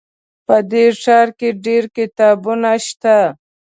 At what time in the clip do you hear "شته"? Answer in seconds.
2.85-3.17